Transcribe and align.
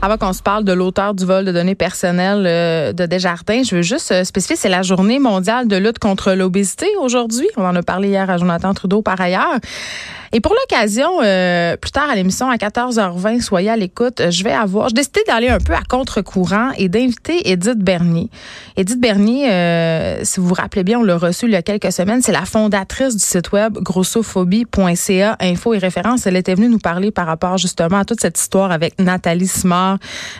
Avant 0.00 0.16
qu'on 0.16 0.32
se 0.32 0.42
parle 0.42 0.64
de 0.64 0.72
l'auteur 0.72 1.14
du 1.14 1.26
vol 1.26 1.44
de 1.44 1.52
données 1.52 1.74
personnelles 1.74 2.44
euh, 2.46 2.92
de 2.92 3.04
Desjardins, 3.04 3.62
je 3.62 3.76
veux 3.76 3.82
juste 3.82 4.10
euh, 4.10 4.24
spécifier, 4.24 4.56
c'est 4.56 4.70
la 4.70 4.82
journée 4.82 5.18
mondiale 5.18 5.68
de 5.68 5.76
lutte 5.76 5.98
contre 5.98 6.32
l'obésité 6.32 6.86
aujourd'hui. 6.98 7.46
On 7.58 7.64
en 7.64 7.76
a 7.76 7.82
parlé 7.82 8.08
hier 8.08 8.30
à 8.30 8.38
Jonathan 8.38 8.72
Trudeau 8.72 9.02
par 9.02 9.20
ailleurs. 9.20 9.58
Et 10.32 10.40
pour 10.40 10.52
l'occasion, 10.52 11.08
euh, 11.22 11.76
plus 11.76 11.90
tard 11.90 12.08
à 12.08 12.14
l'émission 12.14 12.48
à 12.48 12.56
14h20, 12.56 13.40
soyez 13.40 13.68
à 13.68 13.76
l'écoute, 13.76 14.22
je 14.30 14.44
vais 14.44 14.52
avoir, 14.52 14.88
j'ai 14.88 14.94
décidé 14.94 15.22
d'aller 15.26 15.48
un 15.48 15.58
peu 15.58 15.72
à 15.72 15.82
contre-courant 15.82 16.70
et 16.78 16.88
d'inviter 16.88 17.50
Edith 17.50 17.78
Bernier. 17.78 18.30
Edith 18.76 19.00
Bernier, 19.00 19.50
euh, 19.50 20.20
si 20.22 20.38
vous 20.38 20.46
vous 20.46 20.54
rappelez 20.54 20.84
bien, 20.84 21.00
on 21.00 21.02
l'a 21.02 21.18
reçu 21.18 21.46
il 21.46 21.52
y 21.52 21.56
a 21.56 21.62
quelques 21.62 21.90
semaines, 21.90 22.22
c'est 22.22 22.30
la 22.30 22.44
fondatrice 22.44 23.16
du 23.16 23.24
site 23.24 23.50
web 23.50 23.76
grossophobie.ca, 23.78 25.36
info 25.40 25.74
et 25.74 25.78
référence. 25.78 26.28
Elle 26.28 26.36
était 26.36 26.54
venue 26.54 26.68
nous 26.68 26.78
parler 26.78 27.10
par 27.10 27.26
rapport 27.26 27.58
justement 27.58 27.98
à 27.98 28.04
toute 28.04 28.20
cette 28.20 28.38
histoire 28.38 28.70
avec 28.70 29.00
Nathalie 29.00 29.48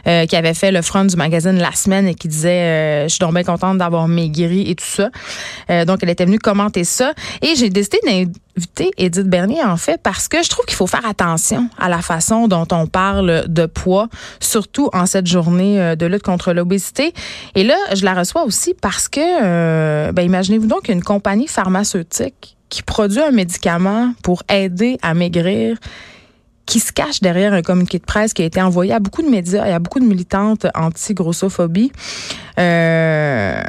Euh, 0.07 0.27
qui 0.27 0.37
avait 0.37 0.55
fait 0.55 0.73
le 0.73 0.83
front 0.83 1.05
du 1.05 1.17
magazine 1.17 1.59
La 1.59 1.73
Semaine 1.73 2.07
et 2.07 2.15
qui 2.15 2.29
disait, 2.29 3.05
je 3.05 3.09
suis 3.09 3.19
donc 3.19 3.31
contente 3.45 3.79
d'avoir 3.79 4.09
maigri 4.09 4.71
et 4.71 4.75
tout 4.75 4.85
ça. 4.85 5.11
donc, 5.85 5.99
elle 6.03 6.11
était 6.11 6.25
venue 6.25 6.39
commenter 6.39 6.85
ça. 6.85 7.13
Et 7.43 7.55
j'ai 7.57 7.71
décidé 7.71 7.99
d'inviter 8.05 8.91
Edith 8.97 9.27
Bernier, 9.27 9.63
en 9.63 9.77
fait, 9.77 10.01
parce 10.03 10.29
que 10.29 10.43
je 10.43 10.49
trouve 10.49 10.65
qu'il 10.67 10.77
faut 10.77 10.87
faire 10.87 11.07
attention 11.07 11.69
à 11.79 11.89
la 11.89 12.03
façon 12.03 12.49
dont 12.49 12.67
on 12.73 12.87
parle 12.87 13.45
de 13.49 13.67
poids, 13.67 14.09
surtout 14.41 14.91
en 14.93 15.07
cette 15.07 15.27
journée 15.27 15.81
euh, 15.81 15.97
de 15.97 16.07
lutte 16.07 16.23
contre 16.23 16.53
l'obésité. 16.53 17.13
Et 17.55 17.65
là, 17.65 17.77
je 17.95 18.05
la 18.05 18.15
reçois 18.15 18.45
aussi 18.45 18.75
parce 18.75 19.09
que, 19.09 19.21
euh, 19.21 20.13
ben, 20.13 20.23
imaginez-vous 20.23 20.67
donc 20.67 20.89
une 20.89 21.03
compagnie 21.03 21.49
pharmaceutique 21.49 22.57
qui 22.69 22.83
produit 22.83 23.21
un 23.21 23.33
médicament 23.33 24.13
pour 24.23 24.43
aider 24.49 24.99
à 25.03 25.15
maigrir 25.15 25.77
qui 26.71 26.79
se 26.79 26.93
cache 26.93 27.21
derrière 27.21 27.53
un 27.53 27.63
communiqué 27.63 27.99
de 27.99 28.05
presse 28.05 28.33
qui 28.33 28.43
a 28.43 28.45
été 28.45 28.63
envoyé 28.63 28.93
à 28.93 29.01
beaucoup 29.01 29.23
de 29.23 29.29
médias 29.29 29.67
et 29.67 29.73
à 29.73 29.81
beaucoup 29.81 29.99
de 29.99 30.05
militantes 30.05 30.67
anti-grossophobie. 30.77 31.91
Euh, 32.61 33.61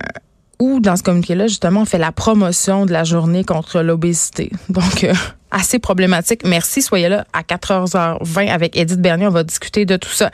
où, 0.60 0.80
dans 0.80 0.96
ce 0.96 1.02
communiqué-là, 1.02 1.48
justement, 1.48 1.82
on 1.82 1.86
fait 1.86 1.98
la 1.98 2.12
promotion 2.12 2.86
de 2.86 2.92
la 2.92 3.04
journée 3.04 3.44
contre 3.44 3.82
l'obésité. 3.82 4.52
Donc, 4.70 5.04
euh, 5.04 5.14
assez 5.50 5.80
problématique. 5.80 6.42
Merci. 6.46 6.84
Soyez 6.84 7.10
là 7.10 7.26
à 7.34 7.42
4h20 7.42 8.52
avec 8.52 8.78
Edith 8.78 9.02
Bernier. 9.02 9.26
On 9.26 9.32
va 9.32 9.44
discuter 9.44 9.86
de 9.86 9.98
tout 9.98 10.12
ça. 10.12 10.30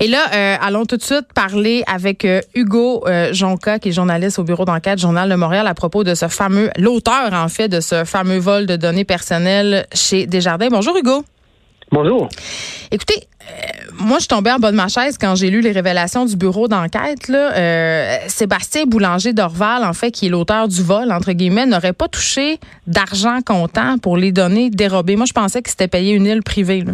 Et 0.00 0.08
là, 0.08 0.18
euh, 0.34 0.56
allons 0.60 0.86
tout 0.86 0.96
de 0.96 1.02
suite 1.02 1.32
parler 1.32 1.84
avec 1.86 2.24
euh, 2.24 2.40
Hugo 2.56 3.04
Jonca, 3.30 3.78
qui 3.78 3.90
est 3.90 3.92
journaliste 3.92 4.40
au 4.40 4.42
bureau 4.42 4.64
d'enquête 4.64 4.98
Journal 4.98 5.30
de 5.30 5.36
Montréal 5.36 5.68
à 5.68 5.74
propos 5.74 6.02
de 6.02 6.16
ce 6.16 6.26
fameux, 6.26 6.70
l'auteur, 6.76 7.32
en 7.32 7.48
fait, 7.48 7.68
de 7.68 7.80
ce 7.80 8.04
fameux 8.04 8.38
vol 8.38 8.66
de 8.66 8.74
données 8.74 9.04
personnelles 9.04 9.86
chez 9.94 10.26
Desjardins. 10.26 10.70
Bonjour, 10.70 10.96
Hugo. 10.96 11.24
Bonjour. 11.92 12.28
Écoutez, 12.92 13.26
euh, 13.40 13.90
moi, 13.98 14.18
je 14.18 14.20
suis 14.20 14.28
tombée 14.28 14.52
en 14.52 14.58
bas 14.58 14.70
de 14.70 14.76
ma 14.76 14.86
chaise 14.86 15.18
quand 15.18 15.34
j'ai 15.34 15.50
lu 15.50 15.60
les 15.60 15.72
révélations 15.72 16.24
du 16.24 16.36
bureau 16.36 16.68
d'enquête. 16.68 17.28
Euh, 17.30 18.16
Sébastien 18.28 18.84
Boulanger 18.86 19.32
d'Orval, 19.32 19.82
en 19.84 19.92
fait, 19.92 20.12
qui 20.12 20.26
est 20.26 20.28
l'auteur 20.28 20.68
du 20.68 20.82
vol, 20.82 21.10
entre 21.10 21.32
guillemets, 21.32 21.66
n'aurait 21.66 21.92
pas 21.92 22.06
touché 22.06 22.58
d'argent 22.86 23.40
comptant 23.44 23.98
pour 24.00 24.16
les 24.16 24.30
données 24.30 24.70
dérobées. 24.70 25.16
Moi, 25.16 25.26
je 25.26 25.32
pensais 25.32 25.62
que 25.62 25.70
c'était 25.70 25.88
payé 25.88 26.14
une 26.14 26.26
île 26.26 26.42
privée. 26.44 26.84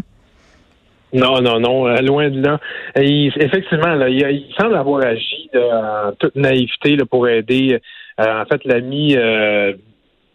Non, 1.13 1.43
non, 1.43 1.61
non, 1.61 1.87
euh, 1.89 1.97
loin 2.01 2.31
de 2.31 2.43
là. 2.43 2.59
effectivement, 2.97 4.07
il, 4.07 4.47
semble 4.59 4.77
avoir 4.77 5.05
agi 5.05 5.51
en 5.55 6.13
toute 6.19 6.37
naïveté 6.37 6.97
pour 7.11 7.29
aider, 7.29 7.79
en 8.19 8.45
fait, 8.47 8.65
l'ami 8.65 9.15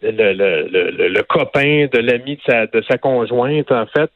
le, 0.02 1.22
copain 1.22 1.86
de 1.92 1.98
l'ami 1.98 2.36
de 2.36 2.40
sa, 2.46 2.66
de 2.66 2.82
sa 2.88 2.98
conjointe, 2.98 3.70
en 3.70 3.86
fait, 3.86 4.10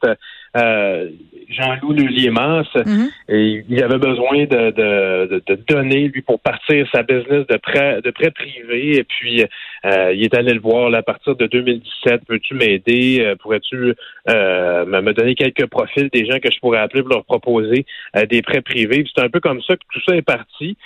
euh, 0.55 1.09
Jean-Loup 1.49 1.93
Lullier-Mas, 1.93 2.67
mhm. 2.75 3.09
et 3.29 3.63
il 3.69 3.83
avait 3.83 3.97
besoin 3.97 4.45
de, 4.45 4.71
de, 4.71 5.43
de, 5.45 5.55
donner, 5.67 6.09
lui, 6.09 6.21
pour 6.21 6.39
partir 6.39 6.85
sa 6.93 7.03
business 7.03 7.47
de 7.47 7.57
prêt, 7.57 8.01
de 8.01 8.11
prêt 8.11 8.31
privé. 8.31 8.97
Et 8.97 9.03
puis, 9.03 9.45
euh, 9.85 10.13
il 10.13 10.23
est 10.23 10.33
allé 10.33 10.53
le 10.53 10.59
voir 10.59 10.89
là, 10.89 10.99
à 10.99 11.03
partir 11.03 11.35
de 11.35 11.47
2017. 11.47 12.21
Peux-tu 12.27 12.53
m'aider? 12.53 13.19
Euh, 13.21 13.35
pourrais-tu 13.35 13.93
euh, 14.29 14.85
me 14.85 15.13
donner 15.13 15.35
quelques 15.35 15.67
profils 15.67 16.09
des 16.11 16.25
gens 16.25 16.39
que 16.39 16.51
je 16.51 16.59
pourrais 16.59 16.79
appeler 16.79 17.01
pour 17.01 17.13
leur 17.13 17.25
proposer 17.25 17.85
des 18.29 18.41
prêts 18.41 18.61
privés? 18.61 19.05
C'est 19.13 19.23
un 19.23 19.29
peu 19.29 19.39
comme 19.39 19.61
ça 19.61 19.75
que 19.75 19.83
tout 19.91 20.01
ça 20.05 20.15
est 20.15 20.21
parti. 20.21 20.77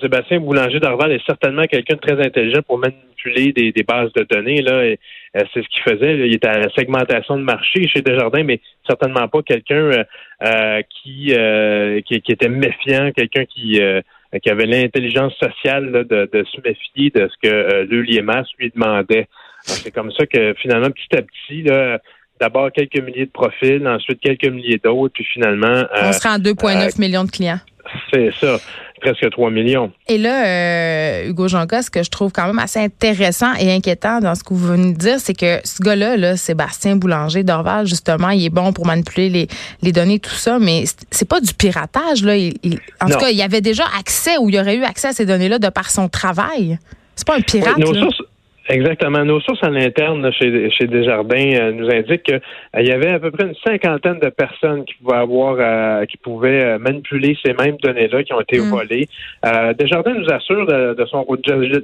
Sébastien 0.00 0.40
Boulanger 0.40 0.80
d'Arval 0.80 1.12
est 1.12 1.24
certainement 1.24 1.64
quelqu'un 1.64 1.94
de 1.94 2.00
très 2.00 2.20
intelligent 2.20 2.60
pour 2.66 2.78
manipuler 2.78 3.52
des, 3.52 3.72
des 3.72 3.82
bases 3.82 4.12
de 4.12 4.24
données. 4.24 4.60
Là, 4.60 4.84
et, 4.84 4.98
c'est 5.34 5.62
ce 5.62 5.68
qu'il 5.68 5.82
faisait. 5.82 6.26
Il 6.26 6.34
était 6.34 6.48
à 6.48 6.58
la 6.58 6.68
segmentation 6.74 7.36
de 7.36 7.42
marché 7.42 7.88
chez 7.88 8.02
Desjardins, 8.02 8.42
mais 8.42 8.60
certainement 8.86 9.28
pas 9.28 9.40
quelqu'un 9.42 10.04
qui, 11.02 11.34
qui, 12.06 12.20
qui 12.20 12.32
était 12.32 12.50
méfiant, 12.50 13.12
quelqu'un 13.12 13.46
qui 13.46 13.80
qui 14.40 14.50
avait 14.50 14.66
l'intelligence 14.66 15.34
sociale 15.34 16.06
de, 16.08 16.28
de, 16.32 16.44
se 16.44 16.60
méfier 16.62 17.10
de 17.10 17.28
ce 17.28 17.48
que 17.48 17.52
euh, 17.52 17.86
le 17.88 18.02
Liemas 18.02 18.44
lui 18.58 18.70
demandait. 18.74 19.28
C'est 19.62 19.90
comme 19.90 20.10
ça 20.12 20.26
que 20.26 20.54
finalement, 20.54 20.90
petit 20.90 21.16
à 21.16 21.22
petit, 21.22 21.62
là, 21.62 22.00
d'abord 22.40 22.72
quelques 22.72 22.98
milliers 22.98 23.26
de 23.26 23.30
profils, 23.30 23.86
ensuite 23.86 24.20
quelques 24.20 24.48
milliers 24.48 24.80
d'autres, 24.82 25.12
puis 25.12 25.24
finalement... 25.24 25.84
On 26.00 26.12
sera 26.12 26.36
en 26.36 26.38
2,9 26.38 26.98
millions 27.00 27.24
de 27.24 27.30
clients. 27.30 27.60
C'est 28.12 28.32
ça 28.34 28.58
presque 29.02 29.30
3 29.30 29.50
millions. 29.50 29.92
Et 30.08 30.16
là, 30.16 30.46
euh, 30.46 31.28
Hugo 31.28 31.48
Jonca, 31.48 31.82
ce 31.82 31.90
que 31.90 32.02
je 32.02 32.10
trouve 32.10 32.32
quand 32.32 32.46
même 32.46 32.58
assez 32.58 32.78
intéressant 32.78 33.52
et 33.58 33.72
inquiétant 33.72 34.20
dans 34.20 34.34
ce 34.34 34.44
que 34.44 34.54
vous 34.54 34.66
venez 34.66 34.92
de 34.92 34.98
dire, 34.98 35.18
c'est 35.18 35.34
que 35.34 35.58
ce 35.64 35.82
gars-là, 35.82 36.16
là, 36.16 36.36
Sébastien 36.36 36.96
Boulanger 36.96 37.42
d'Orval, 37.42 37.86
justement, 37.86 38.30
il 38.30 38.44
est 38.44 38.50
bon 38.50 38.72
pour 38.72 38.86
manipuler 38.86 39.28
les, 39.28 39.48
les 39.82 39.92
données, 39.92 40.18
tout 40.18 40.30
ça, 40.30 40.58
mais 40.58 40.84
c'est 41.10 41.28
pas 41.28 41.40
du 41.40 41.52
piratage. 41.52 42.24
Là. 42.24 42.34
en 43.00 43.06
tout 43.06 43.18
cas, 43.18 43.30
il 43.30 43.36
y 43.36 43.42
avait 43.42 43.60
déjà 43.60 43.84
accès 43.98 44.38
ou 44.38 44.48
il 44.48 44.54
y 44.54 44.60
aurait 44.60 44.76
eu 44.76 44.84
accès 44.84 45.08
à 45.08 45.12
ces 45.12 45.26
données-là 45.26 45.58
de 45.58 45.68
par 45.68 45.90
son 45.90 46.08
travail. 46.08 46.78
C'est 47.16 47.26
pas 47.26 47.36
un 47.36 47.40
pirate. 47.40 47.78
Exactement. 48.68 49.24
Nos 49.24 49.40
sources 49.40 49.62
à 49.62 49.70
l'interne 49.70 50.30
chez, 50.32 50.70
chez 50.70 50.86
Desjardins 50.86 51.52
euh, 51.54 51.72
nous 51.72 51.90
indiquent 51.90 52.22
qu'il 52.22 52.40
euh, 52.76 52.82
y 52.82 52.92
avait 52.92 53.10
à 53.10 53.18
peu 53.18 53.30
près 53.30 53.46
une 53.46 53.54
cinquantaine 53.66 54.20
de 54.20 54.28
personnes 54.28 54.84
qui 54.84 54.94
pouvaient 54.94 55.16
avoir, 55.16 55.56
euh, 55.58 56.04
qui 56.06 56.16
pouvaient 56.16 56.78
manipuler 56.78 57.36
ces 57.44 57.54
mêmes 57.54 57.76
données-là 57.82 58.22
qui 58.22 58.32
ont 58.32 58.40
été 58.40 58.60
mm. 58.60 58.70
volées. 58.70 59.08
Desjardins 59.78 60.14
nous 60.14 60.30
assure 60.32 60.66
de, 60.66 60.94
de 60.94 61.06
son 61.06 61.26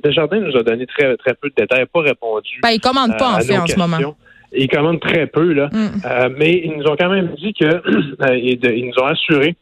Desjardins 0.04 0.40
nous 0.40 0.56
a 0.56 0.62
donné 0.62 0.86
très 0.86 1.16
très 1.16 1.34
peu 1.34 1.48
de 1.48 1.54
détails, 1.56 1.86
pas 1.92 2.00
répondu. 2.00 2.60
Ben, 2.62 2.70
ils 2.70 2.80
commandent 2.80 3.18
pas 3.18 3.36
en 3.36 3.40
fait 3.40 3.58
en 3.58 3.66
ce 3.66 3.78
moment. 3.78 4.14
Ils 4.52 4.68
commandent 4.68 5.00
très 5.00 5.26
peu 5.26 5.52
là, 5.52 5.68
mm. 5.72 6.34
mais 6.38 6.62
ils 6.64 6.76
nous 6.76 6.84
ont 6.84 6.96
quand 6.98 7.10
même 7.10 7.34
dit 7.36 7.54
que 7.54 7.66
ils 8.34 8.86
nous 8.86 9.02
ont 9.02 9.06
assuré 9.06 9.56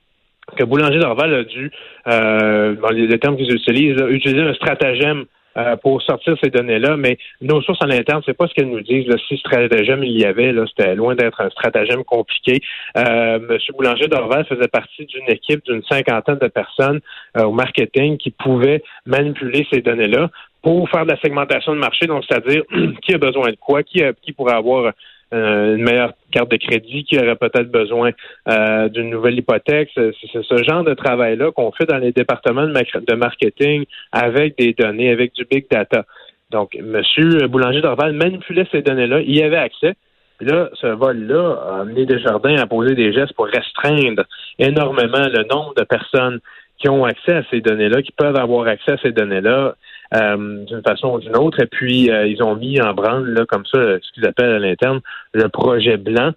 que 0.56 0.62
Boulanger 0.62 1.00
d'Orval 1.00 1.34
a 1.34 1.42
dû, 1.44 1.72
dans 2.06 2.90
les, 2.90 3.18
termes 3.18 3.36
qu'ils 3.36 3.52
utilisent, 3.52 3.96
utiliser 4.10 4.42
un 4.42 4.54
stratagème 4.54 5.24
euh, 5.56 5.76
pour 5.76 6.02
sortir 6.02 6.36
ces 6.42 6.50
données-là, 6.50 6.96
mais 6.96 7.18
nos 7.40 7.60
sources 7.62 7.82
à 7.82 7.86
l'interne, 7.86 8.22
c'est 8.26 8.36
pas 8.36 8.46
ce 8.46 8.54
qu'elles 8.54 8.70
nous 8.70 8.80
disent. 8.80 9.06
Là, 9.06 9.16
si 9.28 9.36
stratagème 9.38 10.04
il 10.04 10.20
y 10.20 10.24
avait, 10.24 10.52
là, 10.52 10.64
c'était 10.68 10.94
loin 10.94 11.14
d'être 11.14 11.40
un 11.40 11.50
stratagème 11.50 12.04
compliqué. 12.04 12.60
Euh, 12.96 13.38
Monsieur 13.38 13.72
Boulanger 13.72 14.08
d'Orval 14.08 14.44
faisait 14.46 14.68
partie 14.68 15.06
d'une 15.06 15.28
équipe 15.28 15.64
d'une 15.64 15.82
cinquantaine 15.84 16.38
de 16.38 16.48
personnes 16.48 17.00
euh, 17.36 17.44
au 17.44 17.52
marketing 17.52 18.16
qui 18.18 18.30
pouvaient 18.30 18.82
manipuler 19.06 19.66
ces 19.72 19.80
données-là 19.80 20.30
pour 20.62 20.90
faire 20.90 21.04
de 21.04 21.12
la 21.12 21.20
segmentation 21.20 21.74
de 21.74 21.78
marché, 21.78 22.06
donc 22.06 22.24
c'est-à-dire 22.28 22.62
qui 23.02 23.14
a 23.14 23.18
besoin 23.18 23.50
de 23.50 23.56
quoi, 23.56 23.82
qui, 23.82 24.02
a, 24.02 24.12
qui 24.12 24.32
pourrait 24.32 24.56
avoir 24.56 24.92
une 25.32 25.82
meilleure 25.82 26.12
carte 26.30 26.50
de 26.50 26.56
crédit, 26.56 27.04
qui 27.04 27.18
aurait 27.18 27.36
peut-être 27.36 27.70
besoin 27.70 28.10
euh, 28.48 28.88
d'une 28.88 29.10
nouvelle 29.10 29.38
hypothèque. 29.38 29.90
C'est 29.94 30.12
ce 30.42 30.62
genre 30.62 30.84
de 30.84 30.94
travail-là 30.94 31.50
qu'on 31.52 31.72
fait 31.72 31.86
dans 31.86 31.98
les 31.98 32.12
départements 32.12 32.66
de, 32.66 33.14
marketing 33.14 33.84
avec 34.12 34.56
des 34.56 34.72
données, 34.72 35.10
avec 35.10 35.34
du 35.34 35.44
big 35.44 35.66
data. 35.70 36.04
Donc, 36.50 36.76
M. 36.76 37.02
Boulanger 37.48 37.80
d'Orval 37.80 38.12
manipulait 38.12 38.66
ces 38.70 38.82
données-là, 38.82 39.20
il 39.20 39.36
y 39.36 39.42
avait 39.42 39.56
accès. 39.56 39.94
Puis 40.38 40.46
là, 40.46 40.68
ce 40.74 40.86
vol-là 40.86 41.58
a 41.66 41.80
amené 41.80 42.04
Desjardins 42.04 42.56
à 42.56 42.66
poser 42.66 42.94
des 42.94 43.12
gestes 43.12 43.32
pour 43.32 43.46
restreindre 43.46 44.24
énormément 44.58 45.26
le 45.28 45.44
nombre 45.52 45.74
de 45.74 45.82
personnes 45.82 46.40
qui 46.78 46.88
ont 46.88 47.04
accès 47.04 47.32
à 47.32 47.42
ces 47.50 47.60
données-là, 47.60 48.02
qui 48.02 48.12
peuvent 48.12 48.36
avoir 48.36 48.66
accès 48.66 48.92
à 48.92 48.98
ces 48.98 49.12
données-là. 49.12 49.74
Euh, 50.14 50.64
d'une 50.64 50.82
façon 50.82 51.14
ou 51.14 51.18
d'une 51.18 51.36
autre. 51.36 51.60
Et 51.60 51.66
puis, 51.66 52.10
euh, 52.10 52.28
ils 52.28 52.40
ont 52.40 52.54
mis 52.54 52.80
en 52.80 52.94
branle, 52.94 53.28
là, 53.30 53.44
comme 53.44 53.66
ça, 53.66 53.78
ce 54.00 54.12
qu'ils 54.12 54.24
appellent 54.24 54.52
à 54.52 54.58
l'interne, 54.60 55.00
le 55.32 55.48
projet 55.48 55.96
blanc 55.96 56.30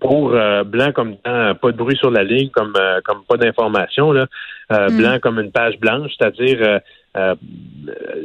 pour 0.00 0.34
euh, 0.34 0.64
blanc 0.64 0.90
comme 0.92 1.16
pas 1.16 1.54
de 1.62 1.76
bruit 1.76 1.96
sur 1.96 2.10
la 2.10 2.24
ligne, 2.24 2.50
comme 2.50 2.74
comme 3.04 3.22
pas 3.28 3.36
d'information, 3.36 4.12
là, 4.12 4.26
mm. 4.70 4.96
blanc 4.96 5.18
comme 5.20 5.38
une 5.38 5.52
page 5.52 5.78
blanche, 5.78 6.10
c'est-à-dire 6.18 6.80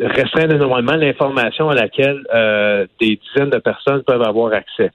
restreindre 0.01 0.55
énormément 0.55 0.95
l'information 0.95 1.69
à 1.69 1.75
laquelle 1.75 2.23
des 2.99 3.17
dizaines 3.17 3.51
de 3.51 3.59
personnes 3.59 4.03
peuvent 4.03 4.23
avoir 4.23 4.53
accès. 4.53 4.91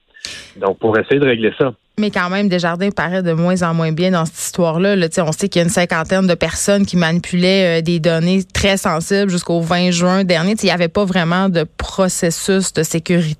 Donc, 0.57 0.79
pour 0.79 0.97
essayer 0.97 1.19
de 1.19 1.25
régler 1.25 1.53
ça. 1.57 1.73
Mais 2.01 2.09
quand 2.09 2.31
même, 2.31 2.49
Desjardins 2.49 2.89
paraît 2.89 3.21
de 3.21 3.31
moins 3.31 3.61
en 3.61 3.75
moins 3.75 3.91
bien 3.91 4.09
dans 4.09 4.25
cette 4.25 4.39
histoire-là. 4.39 4.95
Là, 4.95 5.07
on 5.19 5.31
sait 5.31 5.49
qu'il 5.49 5.59
y 5.59 5.61
a 5.61 5.65
une 5.65 5.71
cinquantaine 5.71 6.25
de 6.25 6.33
personnes 6.33 6.83
qui 6.83 6.97
manipulaient 6.97 7.79
euh, 7.79 7.81
des 7.83 7.99
données 7.99 8.43
très 8.43 8.75
sensibles 8.75 9.29
jusqu'au 9.29 9.61
20 9.61 9.91
juin 9.91 10.23
dernier. 10.23 10.55
il 10.63 10.65
n'y 10.65 10.71
avait 10.71 10.87
pas 10.87 11.05
vraiment 11.05 11.47
de 11.47 11.63
processus 11.77 12.73
de 12.73 12.81
sécurité. 12.81 13.37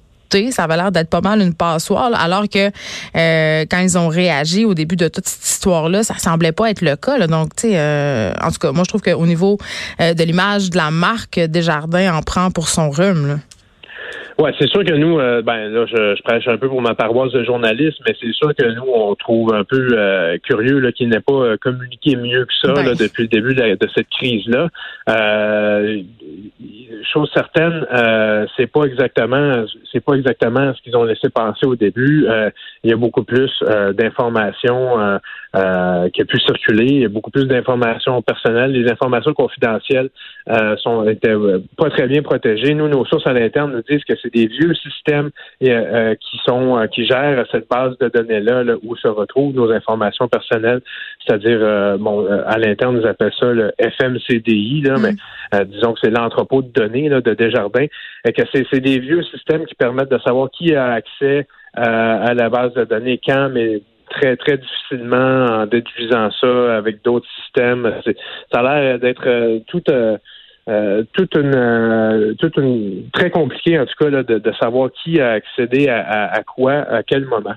Ça 0.51 0.65
avait 0.65 0.77
l'air 0.77 0.91
d'être 0.91 1.09
pas 1.09 1.21
mal 1.21 1.41
une 1.41 1.55
passoire, 1.55 2.11
alors 2.13 2.47
que 2.47 2.69
euh, 3.15 3.65
quand 3.67 3.79
ils 3.79 3.97
ont 3.97 4.09
réagi 4.09 4.63
au 4.63 4.75
début 4.75 4.95
de 4.95 5.07
toute 5.07 5.27
cette 5.27 5.43
histoire-là, 5.43 6.03
ça 6.03 6.19
semblait 6.19 6.51
pas 6.51 6.69
être 6.69 6.81
le 6.81 6.95
cas. 6.95 7.25
Donc, 7.25 7.55
tu 7.55 7.69
sais, 7.69 7.79
euh, 7.79 8.31
en 8.43 8.51
tout 8.51 8.59
cas, 8.59 8.71
moi, 8.73 8.83
je 8.85 8.89
trouve 8.89 9.01
qu'au 9.01 9.25
niveau 9.25 9.57
de 9.99 10.23
l'image 10.23 10.69
de 10.69 10.77
la 10.77 10.91
marque, 10.91 11.39
Desjardins 11.39 12.15
en 12.15 12.21
prend 12.21 12.51
pour 12.51 12.69
son 12.69 12.91
rhume. 12.91 13.27
Là. 13.27 13.35
Ouais, 14.39 14.51
c'est 14.59 14.67
sûr 14.67 14.83
que 14.83 14.93
nous, 14.93 15.19
euh, 15.19 15.41
ben 15.41 15.69
là, 15.69 15.85
je, 15.85 16.15
je, 16.15 16.23
prêche 16.23 16.47
un 16.47 16.57
peu 16.57 16.67
pour 16.67 16.81
ma 16.81 16.95
paroisse 16.95 17.31
de 17.31 17.43
journaliste, 17.43 17.97
mais 18.07 18.15
c'est 18.19 18.31
sûr 18.31 18.53
que 18.55 18.65
nous, 18.73 18.85
on 18.93 19.15
trouve 19.15 19.53
un 19.53 19.63
peu 19.63 19.89
euh, 19.91 20.37
curieux 20.43 20.79
là, 20.79 20.91
qu'il 20.91 21.09
n'ait 21.09 21.19
pas 21.19 21.33
euh, 21.33 21.57
communiqué 21.57 22.15
mieux 22.15 22.45
que 22.45 22.53
ça 22.61 22.73
là, 22.73 22.93
depuis 22.93 23.23
le 23.23 23.29
début 23.29 23.55
de, 23.55 23.77
cette 23.93 24.09
crise-là. 24.09 24.69
chose 27.11 27.29
certaine, 27.33 27.85
c'est 28.55 28.67
pas 28.67 28.85
exactement, 28.85 29.65
c'est 29.91 29.99
pas 29.99 30.13
exactement 30.13 30.73
ce 30.73 30.81
qu'ils 30.81 30.95
ont 30.95 31.03
laissé 31.03 31.29
penser 31.29 31.65
au 31.65 31.75
début. 31.75 32.27
il 32.83 32.89
y 32.89 32.93
a 32.93 32.95
beaucoup 32.95 33.23
plus 33.23 33.51
d'informations 33.93 35.19
qui 35.53 36.21
a 36.21 36.25
pu 36.25 36.39
circuler, 36.39 36.85
il 36.85 37.01
y 37.01 37.05
a 37.05 37.09
beaucoup 37.09 37.31
plus 37.31 37.45
d'informations 37.45 38.21
personnelles. 38.21 38.71
Les 38.71 38.89
informations 38.89 39.33
confidentielles 39.33 40.09
sont 40.77 41.07
étaient 41.07 41.35
pas 41.77 41.89
très 41.89 42.07
bien 42.07 42.21
protégées. 42.21 42.73
Nous, 42.73 42.87
nos 42.87 43.05
sources 43.05 43.27
à 43.27 43.33
l'interne 43.33 43.73
nous 43.73 43.81
disent 43.81 44.05
que 44.05 44.15
c'est 44.21 44.33
des 44.33 44.47
vieux 44.47 44.73
systèmes 44.75 45.31
euh, 45.63 45.67
euh, 45.69 46.15
qui 46.15 46.39
sont 46.45 46.77
euh, 46.77 46.87
qui 46.87 47.05
gèrent 47.05 47.45
cette 47.51 47.69
base 47.69 47.97
de 47.99 48.09
données 48.09 48.39
là, 48.39 48.63
où 48.83 48.95
se 48.95 49.07
retrouvent 49.07 49.53
nos 49.53 49.71
informations 49.71 50.27
personnelles, 50.27 50.81
c'est-à-dire 51.25 51.97
bon 51.99 52.27
à 52.45 52.57
l'interne 52.57 52.99
nous 52.99 53.07
appelle 53.07 53.31
ça 53.39 53.47
le 53.47 53.71
FMCDI 53.79 54.81
là, 54.81 54.97
mm. 54.97 55.01
mais 55.01 55.65
disons 55.65 55.93
que 55.93 55.99
c'est 56.03 56.11
l'entrepôt 56.11 56.61
de 56.61 56.69
données 56.69 57.09
là, 57.09 57.21
de 57.21 57.33
Desjardins, 57.33 57.87
et 58.25 58.33
que 58.33 58.43
c'est 58.53 58.79
des 58.79 58.99
vieux 58.99 59.23
systèmes 59.23 59.65
qui 59.65 59.75
permettent 59.75 60.11
de 60.11 60.19
savoir 60.19 60.49
qui 60.51 60.75
a 60.75 60.91
accès 60.93 61.47
à 61.73 62.33
la 62.33 62.49
base 62.49 62.73
de 62.73 62.83
données 62.83 63.19
quand, 63.25 63.49
mais 63.49 63.81
très, 64.11 64.35
très 64.35 64.57
difficilement 64.57 65.45
en 65.45 65.65
déduisant 65.65 66.29
ça 66.39 66.77
avec 66.77 67.03
d'autres 67.03 67.27
systèmes. 67.43 67.91
Ça 68.51 68.59
a 68.59 68.81
l'air 68.81 68.99
d'être 68.99 69.59
tout 69.67 69.83
euh, 69.89 70.17
toute 71.13 71.35
une 71.35 71.55
euh, 71.55 72.33
toute 72.35 72.55
une 72.57 73.09
très 73.13 73.29
compliqué 73.31 73.79
en 73.79 73.85
tout 73.85 73.93
cas 73.99 74.09
là, 74.09 74.23
de, 74.23 74.37
de, 74.37 74.51
savoir 74.59 74.89
qui 75.03 75.19
a 75.19 75.31
accédé 75.31 75.87
à, 75.89 76.31
à, 76.31 76.43
quoi 76.43 76.73
à 76.73 77.03
quel 77.03 77.25
moment. 77.25 77.55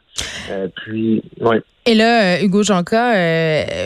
Euh, 0.50 0.68
puis 0.74 1.22
ouais. 1.40 1.60
Et 1.86 1.94
là, 1.94 2.42
Hugo 2.42 2.62
Jonca, 2.62 3.12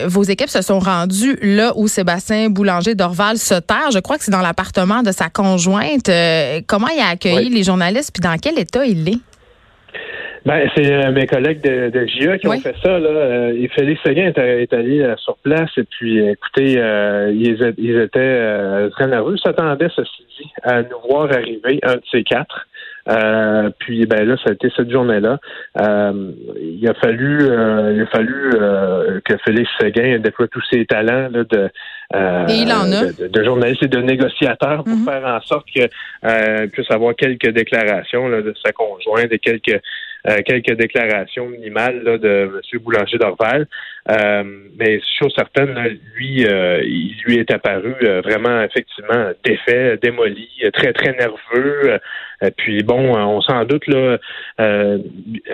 vos 0.07 0.23
équipes 0.23 0.47
se 0.47 0.61
sont 0.61 0.79
rendues 0.79 1.37
là 1.41 1.73
où 1.75 1.89
Sébastien 1.89 2.49
Boulanger 2.49 2.95
d'Orval 2.95 3.37
se 3.37 3.55
terre. 3.55 3.91
Je 3.91 3.99
crois 3.99 4.17
que 4.17 4.23
c'est 4.23 4.31
dans 4.31 4.39
l'appartement 4.39 5.03
de 5.03 5.11
sa 5.11 5.29
conjointe. 5.29 6.09
comment 6.65 6.87
il 6.87 7.01
a 7.01 7.09
accueilli 7.09 7.49
les 7.49 7.63
journalistes 7.63 8.11
puis 8.13 8.21
dans 8.21 8.37
quel 8.37 8.57
état 8.57 8.85
il 8.85 9.09
est? 9.09 9.19
Ben, 10.45 10.69
c'est 10.75 10.91
euh, 10.91 11.11
mes 11.11 11.27
collègues 11.27 11.61
de, 11.61 11.89
de 11.89 12.05
GIA 12.05 12.37
qui 12.37 12.47
ont 12.47 12.59
fait 12.59 12.75
ça. 12.83 12.97
Là. 12.97 13.09
Euh, 13.09 13.67
Félix 13.75 14.01
Seguin 14.03 14.31
est, 14.35 14.73
allé 14.73 15.01
euh, 15.01 15.15
sur 15.17 15.37
place 15.37 15.69
et 15.77 15.83
puis, 15.83 16.19
écoutez, 16.19 16.73
ils, 16.73 17.73
ils, 17.77 17.99
étaient 17.99 18.89
très 18.91 19.07
nerveux. 19.07 19.35
Ils 19.35 19.41
s'attendaient, 19.41 19.89
ceci 19.95 20.23
dit, 20.39 20.49
à 20.63 20.81
nous 20.81 20.99
voir 21.09 21.31
arriver, 21.31 21.79
un 21.83 21.95
de 21.95 22.01
ces 22.11 22.23
quatre. 22.23 22.67
puis 23.79 24.05
ben 24.05 24.25
là, 24.25 24.37
ça 24.43 24.51
a 24.51 24.53
été 24.53 24.69
cette 24.75 24.89
journée-là. 24.89 25.39
il 25.77 26.87
a 26.87 26.93
fallu, 26.95 27.39
il 27.43 28.01
a 28.01 28.05
fallu 28.07 28.51
que 29.25 29.37
Félix 29.45 29.69
Séguin 29.79 30.19
déploie 30.19 30.47
tous 30.47 30.63
ses 30.71 30.85
talents 30.85 31.29
là, 31.31 31.43
de, 31.43 31.69
De, 33.27 33.43
journaliste 33.43 33.83
et 33.83 33.87
de 33.87 33.99
négociateur 33.99 34.83
pour 34.83 34.93
mm-hmm. 34.93 35.05
faire 35.05 35.25
en 35.25 35.41
sorte 35.41 35.67
qu'il 35.67 35.89
puisse 36.71 36.91
avoir 36.91 37.15
quelques 37.15 37.49
déclarations 37.49 38.29
là, 38.29 38.41
de 38.41 38.53
sa 38.63 38.71
conjointe 38.71 39.31
et 39.31 39.39
quelques 39.39 39.81
euh, 40.27 40.39
quelques 40.45 40.73
déclarations 40.73 41.47
minimales 41.47 42.03
là, 42.03 42.17
de 42.17 42.61
M. 42.73 42.79
Boulanger 42.81 43.17
d'Orval. 43.17 43.67
Euh, 44.09 44.43
mais 44.77 44.99
chose 45.17 45.33
certaine, 45.33 45.97
lui, 46.15 46.45
euh, 46.45 46.81
il 46.83 47.15
lui 47.25 47.37
est 47.37 47.51
apparu 47.51 47.95
vraiment 48.23 48.61
effectivement 48.61 49.31
défait, 49.45 49.97
démoli, 50.01 50.49
très, 50.73 50.91
très 50.93 51.13
nerveux. 51.13 51.99
puis 52.57 52.83
bon, 52.83 53.15
on 53.15 53.41
s'en 53.41 53.63
doute 53.65 53.87
là, 53.87 54.17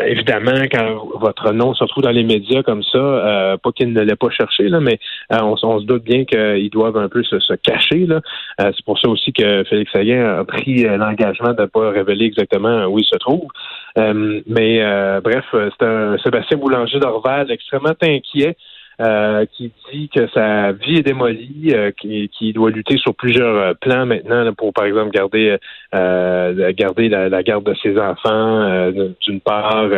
évidemment, 0.05 0.65
quand 0.71 1.09
votre 1.19 1.51
nom 1.51 1.73
se 1.73 1.83
retrouve 1.83 2.03
dans 2.03 2.11
les 2.11 2.23
médias 2.23 2.63
comme 2.63 2.83
ça, 2.83 3.57
pas 3.61 3.71
qu'il 3.71 3.91
ne 3.91 4.01
l'ait 4.01 4.15
pas 4.15 4.29
cherché, 4.29 4.69
là, 4.69 4.79
mais 4.79 4.99
on, 5.31 5.57
se 5.57 5.85
doute 5.85 6.03
bien 6.03 6.25
qu'ils 6.25 6.69
doivent 6.69 6.97
un 6.97 7.09
peu 7.09 7.23
se, 7.23 7.53
cacher. 7.55 8.05
Là. 8.05 8.21
c'est 8.59 8.85
pour 8.85 8.99
ça 8.99 9.09
aussi 9.09 9.33
que 9.33 9.63
Félix 9.65 9.91
Sagan 9.91 10.39
a 10.39 10.45
pris 10.45 10.83
l'engagement 10.83 11.53
de 11.53 11.63
ne 11.63 11.67
pas 11.67 11.89
révéler 11.89 12.25
exactement 12.25 12.85
où 12.85 12.99
il 12.99 13.05
se 13.05 13.17
trouve. 13.17 13.49
Mais 13.97 14.81
euh, 14.81 15.21
bref, 15.21 15.45
euh, 15.53 15.69
c'est 15.77 15.85
un 15.85 16.17
Sébastien 16.17 16.57
Boulanger 16.57 16.99
d'Orval 16.99 17.51
extrêmement 17.51 17.95
inquiet. 18.01 18.57
Euh, 19.01 19.45
qui 19.51 19.73
dit 19.91 20.07
que 20.07 20.25
sa 20.29 20.71
vie 20.71 20.99
est 20.99 21.01
démolie, 21.01 21.75
qui, 21.99 22.53
doit 22.53 22.71
lutter 22.71 22.95
sur 22.97 23.13
plusieurs 23.13 23.75
plans 23.79 24.05
maintenant 24.05 24.53
pour, 24.53 24.71
par 24.71 24.85
exemple, 24.85 25.11
garder 25.11 25.57
garder 25.91 27.09
la, 27.09 27.43
garde 27.43 27.65
de 27.65 27.75
ses 27.83 27.99
enfants. 27.99 28.89
D'une 29.19 29.41
part, 29.41 29.89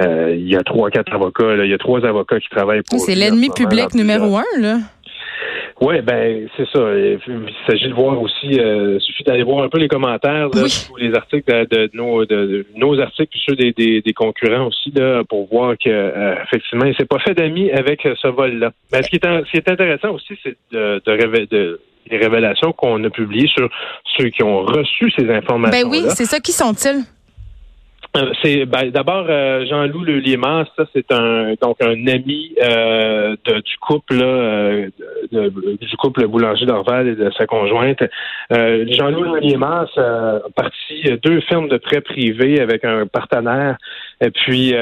il 0.00 0.48
y 0.48 0.56
a 0.56 0.64
trois, 0.64 0.90
quatre 0.90 1.14
avocats. 1.14 1.62
il 1.62 1.70
y 1.70 1.72
a 1.72 1.78
trois 1.78 2.04
avocats 2.04 2.40
qui 2.40 2.48
travaillent 2.48 2.82
pour. 2.82 2.98
C'est 2.98 3.14
l'ennemi 3.14 3.50
public 3.54 3.94
numéro 3.94 4.36
un, 4.36 4.60
là. 4.60 4.78
Oui, 5.80 6.02
ben 6.02 6.46
c'est 6.56 6.68
ça. 6.68 6.80
Il 6.94 7.18
s'agit 7.66 7.88
de 7.88 7.94
voir 7.94 8.20
aussi, 8.20 8.60
euh, 8.60 8.98
il 8.98 9.00
suffit 9.00 9.24
d'aller 9.24 9.42
voir 9.42 9.64
un 9.64 9.70
peu 9.70 9.78
les 9.78 9.88
commentaires 9.88 10.48
ou 10.52 10.96
les 10.98 11.14
articles 11.14 11.50
de, 11.70 11.90
nos, 11.94 12.26
de, 12.26 12.66
nos 12.76 13.00
articles, 13.00 13.30
puis 13.30 13.42
ceux 13.48 13.56
des, 13.56 13.72
des, 13.72 14.12
concurrents 14.12 14.66
aussi, 14.66 14.90
là, 14.90 15.24
pour 15.24 15.48
voir 15.48 15.76
que 15.78 15.88
euh, 15.88 16.34
effectivement, 16.44 16.84
il 16.84 16.94
s'est 16.96 17.06
pas 17.06 17.18
fait 17.18 17.32
d'amis 17.32 17.70
avec 17.70 18.02
ce 18.02 18.28
vol-là. 18.28 18.72
Mais 18.92 19.02
ce 19.02 19.08
qui 19.08 19.16
est, 19.16 19.24
ce 19.24 19.50
qui 19.50 19.56
est 19.56 19.70
intéressant 19.70 20.10
aussi, 20.10 20.34
c'est 20.42 20.56
de, 20.70 21.00
de, 21.06 21.46
de 21.46 21.80
les 22.10 22.18
révélations 22.18 22.72
qu'on 22.72 23.02
a 23.04 23.10
publiées 23.10 23.48
sur 23.48 23.70
ceux 24.18 24.28
qui 24.28 24.42
ont 24.42 24.60
reçu 24.60 25.10
ces 25.16 25.30
informations. 25.30 25.88
Ben 25.88 25.90
oui, 25.90 26.04
c'est 26.08 26.26
ça. 26.26 26.40
Qui 26.40 26.52
sont-ils? 26.52 27.04
Euh, 28.16 28.32
c'est 28.42 28.66
ben, 28.66 28.90
d'abord 28.90 29.26
euh, 29.28 29.64
Jean-Loup 29.66 30.02
Le 30.02 30.18
Liémas, 30.18 30.64
ça 30.76 30.84
c'est 30.92 31.12
un 31.12 31.54
donc 31.62 31.76
un 31.80 32.08
ami 32.08 32.56
euh, 32.60 33.36
du 33.46 33.76
couple 33.80 34.18
du 35.30 35.96
couple 35.96 36.26
Boulanger 36.26 36.66
d'Orval 36.66 37.06
et 37.06 37.14
de 37.14 37.30
sa 37.38 37.46
conjointe. 37.46 38.02
Jean-Loup 38.50 39.34
Le 39.34 39.38
Liémas 39.38 39.86
a 39.96 40.40
parti 40.56 41.04
deux 41.22 41.40
firmes 41.42 41.68
de 41.68 41.76
prêts 41.76 42.00
privés 42.00 42.60
avec 42.60 42.84
un 42.84 43.06
partenaire 43.06 43.76
et 44.20 44.30
puis 44.30 44.74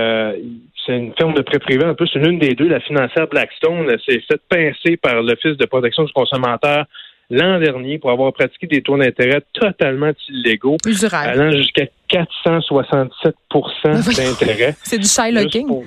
c'est 0.86 0.96
une 0.96 1.12
firme 1.18 1.34
de 1.34 1.42
prêts 1.42 1.58
privés, 1.58 1.84
en 1.84 1.94
plus, 1.94 2.08
c'est 2.10 2.18
l'une 2.18 2.38
des 2.38 2.54
deux, 2.54 2.66
la 2.66 2.80
financière 2.80 3.26
Blackstone, 3.26 3.94
s'est 4.06 4.22
faite 4.26 4.40
pincer 4.48 4.96
par 4.96 5.20
l'Office 5.20 5.58
de 5.58 5.66
protection 5.66 6.04
du 6.04 6.12
consommateur 6.14 6.86
l'an 7.30 7.58
dernier 7.58 7.98
pour 7.98 8.10
avoir 8.10 8.32
pratiqué 8.32 8.66
des 8.66 8.82
taux 8.82 8.96
d'intérêt 8.96 9.42
totalement 9.52 10.12
illégaux, 10.28 10.76
allant 11.12 11.50
jusqu'à 11.50 11.84
467% 12.10 14.16
d'intérêt. 14.16 14.74
C'est 14.82 14.98
du 14.98 15.06
Shylocking 15.06 15.84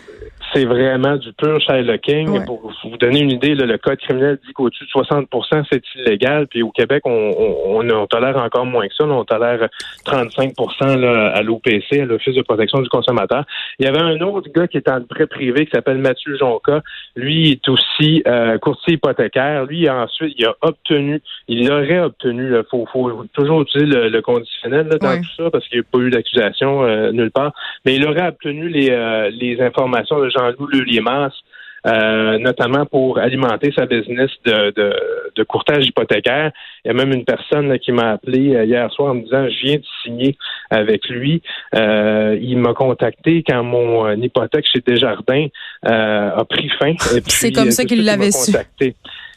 c'est 0.54 0.66
vraiment 0.66 1.16
du 1.16 1.32
pur 1.34 1.60
Shylocking. 1.62 2.46
Pour 2.46 2.72
vous 2.84 2.98
donner 2.98 3.20
une 3.20 3.32
idée, 3.32 3.56
le 3.56 3.78
code 3.78 4.00
criminel 4.00 4.38
dit 4.46 4.54
qu'au-dessus 4.54 4.86
de 4.86 4.90
60% 4.90 5.66
c'est 5.72 5.82
illégal. 5.96 6.48
Puis 6.48 6.64
au 6.64 6.72
Québec, 6.72 7.04
on, 7.06 7.32
on, 7.68 8.08
tolère 8.08 8.38
encore 8.38 8.66
moins 8.66 8.88
que 8.88 8.94
ça. 8.94 9.06
on 9.06 9.24
tolère 9.24 9.68
35 10.06 10.54
là, 10.98 11.32
à 11.34 11.42
l'OPC, 11.42 12.02
à 12.02 12.06
l'Office 12.06 12.36
de 12.36 12.42
protection 12.42 12.82
du 12.82 12.90
consommateur. 12.90 13.44
Il 13.80 13.86
y 13.86 13.90
avait 13.90 14.02
un 14.02 14.20
autre 14.22 14.50
gars 14.54 14.68
qui 14.68 14.78
est 14.78 14.90
en 14.90 15.02
prêt 15.02 15.28
privé 15.28 15.66
qui 15.66 15.72
s'appelle 15.72 15.98
Mathieu 15.98 16.38
Jonca. 16.38 16.82
Lui 17.16 17.52
est 17.52 17.70
aussi 17.70 18.24
euh, 18.28 18.58
courtier 18.58 18.96
hypothécaire. 18.96 19.66
Lui, 19.66 19.90
ensuite, 19.90 20.34
il 20.38 20.46
a 20.46 20.56
obtenu, 20.62 21.22
il 21.48 21.72
aurait 21.72 22.00
obtenu, 22.00 22.56
il 22.56 22.64
faut, 22.70 22.86
faut, 22.92 23.26
toujours 23.34 23.62
utiliser 23.62 24.10
le, 24.10 24.22
conditionnel 24.22 24.88
là, 24.88 24.98
dans 24.98 25.18
tout 25.18 25.44
ça 25.44 25.50
parce 25.50 25.68
qu'il 25.68 25.80
n'y 25.80 25.86
a 25.86 25.90
pas 25.92 26.00
eu 26.00 26.10
d'accusation 26.10 26.84
euh, 26.84 27.12
nulle 27.12 27.32
part. 27.32 27.54
Mais 27.86 27.96
il 27.96 28.08
aurait 28.08 28.28
obtenu 28.28 28.70
les, 28.70 28.90
euh, 28.92 29.30
les 29.32 29.62
informations 29.62 30.20
de 30.20 30.30
Jean-Loup 30.50 30.68
euh, 31.88 32.38
notamment 32.38 32.86
pour 32.86 33.18
alimenter 33.18 33.74
sa 33.76 33.88
business 33.88 34.30
de, 34.46 34.72
de, 35.36 35.44
courtage 35.44 35.84
hypothécaire. 35.88 36.52
Il 36.86 36.90
y 36.90 36.92
a 36.92 36.94
même 36.94 37.12
une 37.12 37.26
personne 37.26 37.80
qui 37.80 37.92
m'a 37.92 38.12
appelé 38.12 38.56
euh, 38.56 38.66
hier 38.66 38.92
soir 38.92 39.14
en 39.14 39.16
me 39.16 39.22
disant 39.24 39.50
je 39.50 39.66
viens 39.66 39.78
de 39.78 39.84
signer 40.04 40.38
avec 40.70 41.10
lui. 41.10 41.42
Euh, 41.76 42.38
il 42.40 42.60
m'a 42.60 42.76
contacté 42.76 43.44
quand 43.48 43.64
mon 43.64 44.12
hypothèque 44.12 44.68
chez 44.72 44.82
Desjardins 44.86 45.48
a 45.82 46.46
pris 46.48 46.70
fin. 46.80 46.94
C'est 47.26 47.52
comme 47.52 47.72
ça 47.72 47.84
qu'il 47.84 48.06
l'avait 48.06 48.32
su. 48.32 48.54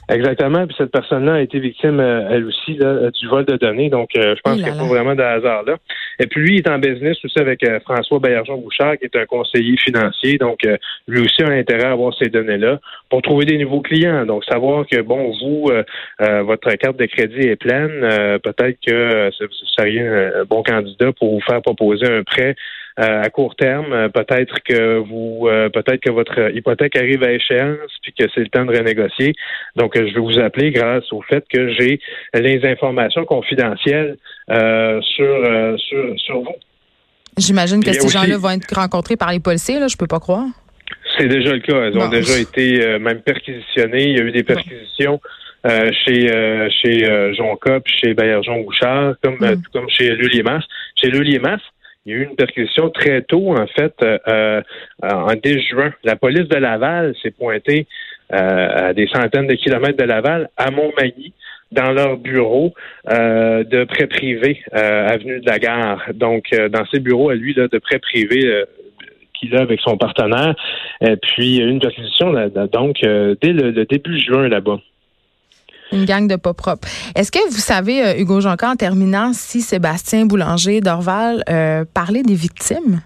Exactement. 0.08 0.66
Puis 0.66 0.76
cette 0.76 0.90
personne-là 0.90 1.34
a 1.34 1.40
été 1.40 1.58
victime, 1.58 1.98
euh, 2.00 2.28
elle 2.30 2.44
aussi, 2.44 2.74
là, 2.74 3.10
du 3.10 3.28
vol 3.28 3.44
de 3.44 3.56
données. 3.56 3.88
Donc, 3.88 4.10
euh, 4.16 4.34
je 4.36 4.40
pense 4.42 4.56
qu'il 4.56 4.64
n'y 4.64 4.70
a 4.70 4.74
pas 4.74 4.86
vraiment 4.86 5.14
de 5.14 5.22
hasard 5.22 5.62
là. 5.64 5.76
Et 6.20 6.26
puis, 6.26 6.42
lui, 6.42 6.54
il 6.54 6.58
est 6.58 6.68
en 6.68 6.78
business 6.78 7.16
aussi 7.24 7.38
avec 7.38 7.64
euh, 7.64 7.80
François 7.80 8.18
Baillargeon-Bouchard, 8.18 8.98
qui 8.98 9.06
est 9.06 9.16
un 9.16 9.26
conseiller 9.26 9.76
financier. 9.78 10.38
Donc, 10.38 10.60
lui 11.08 11.20
aussi 11.20 11.42
a 11.42 11.48
intérêt 11.48 11.84
à 11.84 11.92
avoir 11.92 12.14
ces 12.14 12.28
données-là 12.28 12.78
pour 13.10 13.22
trouver 13.22 13.46
des 13.46 13.58
nouveaux 13.58 13.80
clients. 13.80 14.24
Donc, 14.26 14.44
savoir 14.44 14.86
que, 14.86 15.00
bon, 15.00 15.32
vous, 15.40 15.70
votre 16.18 16.70
carte 16.74 16.96
de 16.96 17.06
crédit 17.06 17.48
est 17.48 17.56
pleine, 17.56 18.00
peut-être 18.42 18.78
que 18.86 19.30
vous 19.40 19.66
seriez 19.76 20.06
un 20.06 20.44
bon 20.48 20.62
candidat 20.62 21.12
pour 21.12 21.34
vous 21.34 21.40
faire 21.40 21.62
proposer 21.62 22.06
un 22.06 22.22
prêt 22.22 22.54
à 22.96 23.28
court 23.30 23.56
terme. 23.56 24.08
peut-être 24.10 24.60
que 24.64 24.98
vous, 24.98 25.48
peut-être 25.72 26.00
que 26.00 26.10
votre 26.10 26.54
hypothèque 26.54 26.96
arrive 26.96 27.22
à 27.24 27.32
échéance, 27.32 27.90
puis 28.02 28.12
que 28.12 28.24
c'est 28.34 28.40
le 28.40 28.48
temps 28.48 28.64
de 28.64 28.76
renégocier. 28.76 29.34
Donc, 29.76 29.92
je 29.96 30.14
vais 30.14 30.20
vous 30.20 30.38
appeler 30.38 30.70
grâce 30.70 31.12
au 31.12 31.22
fait 31.22 31.44
que 31.52 31.72
j'ai 31.72 31.98
les 32.34 32.64
informations 32.66 33.24
confidentielles 33.24 34.16
sur, 34.48 35.78
sur, 35.78 36.20
sur 36.20 36.40
vous. 36.40 36.56
J'imagine 37.36 37.82
que 37.82 37.92
ces 37.92 38.08
gens-là 38.08 38.38
vont 38.38 38.50
être 38.50 38.74
rencontrés 38.74 39.16
par 39.16 39.32
les 39.32 39.40
policiers, 39.40 39.80
là, 39.80 39.88
je 39.88 39.96
peux 39.96 40.06
pas 40.06 40.20
croire. 40.20 40.46
C'est 41.18 41.28
déjà 41.28 41.52
le 41.52 41.60
cas. 41.60 41.84
Elles 41.84 41.98
ont 41.98 42.08
déjà 42.08 42.38
été 42.38 42.84
euh, 42.84 42.98
même 42.98 43.20
perquisitionnées. 43.20 44.10
Il 44.10 44.18
y 44.18 44.20
a 44.20 44.24
eu 44.24 44.32
des 44.32 44.42
perquisitions 44.42 45.20
euh, 45.66 45.90
chez 46.04 46.30
euh, 46.30 46.68
chez 46.70 47.34
Jean 47.36 47.56
Cop, 47.56 47.86
chez 47.86 48.14
Bayer-Jean 48.14 48.60
Bouchard, 48.60 49.14
comme 49.22 49.36
mm. 49.36 49.62
comme 49.72 49.88
chez 49.88 50.10
Luliemas. 50.10 50.62
Chez 50.96 51.10
Luliemas, 51.10 51.60
il 52.06 52.12
y 52.12 52.14
a 52.14 52.18
eu 52.18 52.24
une 52.24 52.36
perquisition 52.36 52.90
très 52.90 53.22
tôt, 53.22 53.56
en 53.56 53.66
fait, 53.66 53.94
en 55.02 55.34
début 55.34 55.62
juin. 55.62 55.92
La 56.04 56.16
police 56.16 56.48
de 56.48 56.56
Laval 56.56 57.14
s'est 57.22 57.30
pointée 57.30 57.86
à 58.30 58.92
des 58.92 59.06
centaines 59.08 59.46
de 59.46 59.54
kilomètres 59.54 59.96
de 59.96 60.04
Laval, 60.04 60.50
à 60.56 60.70
Montmagny, 60.70 61.32
dans 61.72 61.92
leur 61.92 62.18
bureau 62.18 62.74
de 63.06 63.84
prêt 63.84 64.06
privé, 64.06 64.62
avenue 64.72 65.40
de 65.40 65.46
la 65.46 65.58
Gare. 65.58 66.02
Donc, 66.12 66.50
dans 66.70 66.84
ces 66.92 67.00
bureaux 67.00 67.30
à 67.30 67.34
lui 67.34 67.54
là, 67.54 67.68
de 67.68 67.78
prêt 67.78 67.98
privé 67.98 68.64
qu'il 69.34 69.56
a 69.56 69.60
avec 69.60 69.80
son 69.80 69.96
partenaire. 69.96 70.54
Et 71.00 71.16
puis, 71.16 71.58
une 71.58 71.80
perquisition, 71.80 72.32
donc, 72.72 73.02
euh, 73.04 73.34
dès 73.40 73.52
le, 73.52 73.72
début 73.84 74.18
juin 74.18 74.48
là-bas. 74.48 74.80
Une 75.94 76.04
gang 76.04 76.28
de 76.28 76.36
pas 76.36 76.54
propres. 76.54 76.88
Est-ce 77.14 77.30
que 77.30 77.38
vous 77.50 77.58
savez, 77.58 78.04
euh, 78.04 78.18
Hugo 78.18 78.40
Jonca, 78.40 78.70
en 78.70 78.76
terminant, 78.76 79.32
si 79.32 79.60
Sébastien 79.60 80.26
Boulanger 80.26 80.80
d'Orval 80.80 81.44
euh, 81.48 81.84
parlait 81.92 82.22
des 82.22 82.34
victimes? 82.34 83.00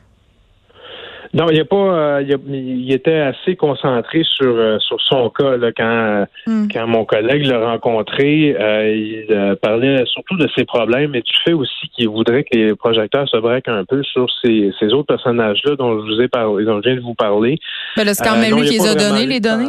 Non, 1.34 1.46
il 1.50 1.60
a 1.60 1.64
pas. 1.64 1.76
Euh, 1.76 2.38
il, 2.48 2.90
était 2.90 3.18
assez 3.18 3.54
concentré 3.54 4.22
sur 4.24 4.54
euh, 4.56 4.78
sur 4.78 4.98
son 5.00 5.28
cas 5.28 5.56
là, 5.56 5.72
quand 5.76 6.26
hmm. 6.46 6.68
quand 6.72 6.86
mon 6.86 7.04
collègue 7.04 7.44
l'a 7.44 7.66
rencontré. 7.66 8.56
Euh, 8.58 8.94
il 8.94 9.56
parlait 9.60 10.04
surtout 10.06 10.36
de 10.36 10.48
ses 10.56 10.64
problèmes 10.64 11.14
et 11.14 11.20
du 11.20 11.32
fait 11.44 11.52
aussi 11.52 11.88
qu'il 11.94 12.08
voudrait 12.08 12.44
que 12.44 12.56
les 12.56 12.74
projecteurs 12.74 13.28
se 13.28 13.36
braquent 13.36 13.68
un 13.68 13.84
peu 13.84 14.02
sur 14.02 14.26
ces, 14.42 14.72
ces 14.80 14.86
autres 14.86 15.06
personnages-là 15.06 15.76
dont 15.76 16.00
je 16.00 16.14
vous 16.14 16.20
ai 16.20 16.28
parlé, 16.28 16.64
dont 16.64 16.80
je 16.82 16.88
viens 16.88 16.96
de 16.96 17.04
vous 17.04 17.14
parler. 17.14 17.58
Mais 17.96 18.14
c'est 18.14 18.24
quand 18.24 18.38
même 18.38 18.58
lui 18.58 18.68
qui 18.68 18.78
les 18.78 18.86
a 18.86 18.94
donné 18.94 19.26
les 19.26 19.40
données. 19.40 19.68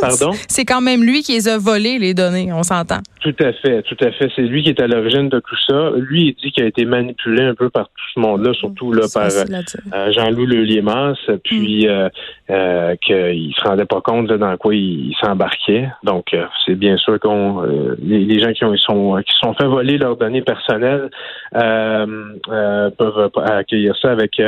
Pardon? 0.00 0.32
C'est 0.48 0.64
quand 0.64 0.80
même 0.80 1.02
lui 1.04 1.22
qui 1.22 1.32
les 1.32 1.48
a 1.48 1.58
volés, 1.58 1.98
les 1.98 2.14
données, 2.14 2.52
on 2.52 2.62
s'entend. 2.62 3.00
Tout 3.20 3.34
à 3.38 3.52
fait, 3.52 3.82
tout 3.82 3.96
à 4.00 4.10
fait. 4.10 4.30
C'est 4.34 4.42
lui 4.42 4.62
qui 4.64 4.70
est 4.70 4.80
à 4.80 4.88
l'origine 4.88 5.28
de 5.28 5.38
tout 5.38 5.56
ça. 5.68 5.90
Lui, 5.96 6.28
il 6.28 6.34
dit 6.34 6.50
qu'il 6.50 6.64
a 6.64 6.66
été 6.66 6.84
manipulé 6.84 7.44
un 7.44 7.54
peu 7.54 7.70
par 7.70 7.84
tout 7.84 8.04
ce 8.14 8.20
monde-là, 8.20 8.52
surtout 8.54 8.92
là, 8.92 9.06
par 9.12 9.28
euh, 9.28 10.12
Jean-Louis 10.12 10.46
Leliémas, 10.46 11.14
puis 11.44 11.86
mm. 11.86 11.90
euh, 11.90 12.08
euh, 12.50 12.96
qu'il 12.96 13.54
se 13.54 13.62
rendait 13.62 13.84
pas 13.84 14.00
compte 14.00 14.26
dans 14.26 14.56
quoi 14.56 14.74
il, 14.74 15.14
s'embarquait. 15.22 15.88
Donc, 16.02 16.34
euh, 16.34 16.44
c'est 16.66 16.74
bien 16.74 16.96
sûr 16.96 17.20
qu'on 17.20 17.62
les, 18.02 18.40
gens 18.40 18.52
qui 18.52 18.64
ont 18.64 18.76
sont 18.76 19.22
qui 19.24 19.34
sont 19.40 19.54
fait 19.54 19.66
voler 19.66 19.98
leurs 19.98 20.16
données 20.16 20.42
personnelles 20.42 21.10
peuvent 21.52 23.30
accueillir 23.36 23.94
ça 24.00 24.10
avec 24.10 24.42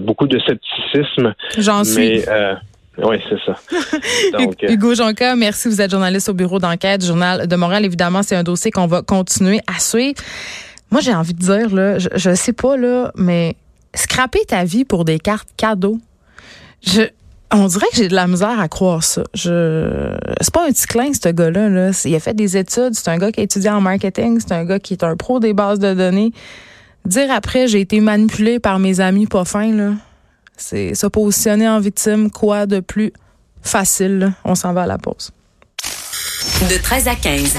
beaucoup 0.00 0.26
de 0.26 0.38
scepticisme. 0.40 1.34
J'en 1.58 1.84
suis. 1.84 2.22
Oui, 2.98 3.16
c'est 3.28 3.38
ça. 3.44 3.58
Donc, 4.38 4.62
euh, 4.64 4.70
Hugo 4.70 4.94
Jonca, 4.94 5.36
merci. 5.36 5.68
Vous 5.68 5.80
êtes 5.80 5.90
journaliste 5.90 6.28
au 6.28 6.34
bureau 6.34 6.58
d'enquête 6.58 7.00
du 7.00 7.06
Journal 7.06 7.46
de 7.46 7.56
Montréal. 7.56 7.84
Évidemment, 7.84 8.22
c'est 8.22 8.36
un 8.36 8.42
dossier 8.42 8.70
qu'on 8.70 8.86
va 8.86 9.02
continuer 9.02 9.60
à 9.66 9.78
suivre. 9.78 10.20
Moi, 10.90 11.00
j'ai 11.00 11.14
envie 11.14 11.34
de 11.34 11.40
dire, 11.40 11.74
là, 11.74 11.98
je, 11.98 12.30
ne 12.30 12.34
sais 12.34 12.52
pas, 12.52 12.76
là, 12.76 13.12
mais 13.16 13.56
scraper 13.94 14.44
ta 14.46 14.64
vie 14.64 14.84
pour 14.84 15.04
des 15.04 15.18
cartes 15.18 15.48
cadeaux, 15.56 15.98
je, 16.86 17.02
on 17.52 17.66
dirait 17.66 17.86
que 17.90 17.96
j'ai 17.96 18.08
de 18.08 18.14
la 18.14 18.26
misère 18.26 18.58
à 18.58 18.68
croire 18.68 19.02
ça. 19.02 19.24
Je, 19.34 20.16
c'est 20.40 20.52
pas 20.52 20.66
un 20.66 20.70
petit 20.70 20.86
clin, 20.86 21.12
ce 21.12 21.28
gars-là. 21.28 21.68
Là. 21.68 21.90
Il 22.04 22.14
a 22.14 22.20
fait 22.20 22.34
des 22.34 22.56
études. 22.56 22.94
C'est 22.94 23.08
un 23.08 23.18
gars 23.18 23.32
qui 23.32 23.40
a 23.40 23.42
étudié 23.42 23.70
en 23.70 23.80
marketing. 23.80 24.40
C'est 24.40 24.52
un 24.52 24.64
gars 24.64 24.78
qui 24.78 24.94
est 24.94 25.04
un 25.04 25.16
pro 25.16 25.40
des 25.40 25.52
bases 25.52 25.78
de 25.78 25.92
données. 25.94 26.32
Dire 27.04 27.30
après, 27.30 27.68
j'ai 27.68 27.80
été 27.80 28.00
manipulé 28.00 28.58
par 28.58 28.78
mes 28.78 29.00
amis 29.00 29.26
pas 29.26 29.44
fins, 29.44 29.72
là. 29.72 29.92
C'est 30.56 30.94
se 30.94 31.06
positionner 31.06 31.68
en 31.68 31.80
victime, 31.80 32.30
quoi 32.30 32.66
de 32.66 32.80
plus 32.80 33.12
facile? 33.62 34.32
On 34.44 34.54
s'en 34.54 34.72
va 34.72 34.82
à 34.82 34.86
la 34.86 34.98
pause. 34.98 35.30
De 36.70 36.78
13 36.82 37.08
à 37.08 37.14
15. 37.14 37.54